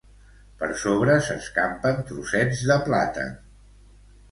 Per 0.61 0.69
sobre 0.83 1.17
s'escampen 1.27 2.01
trossets 2.09 2.65
de 2.73 2.81
plàtan. 2.91 3.39